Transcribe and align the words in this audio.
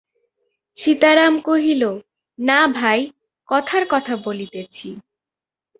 সীতারাম 0.77 1.33
কহিল, 1.41 1.83
না 2.39 2.59
ভাই, 2.77 2.99
কথার 3.49 3.83
কথা 3.89 4.13
বলিতেছি! 4.25 4.89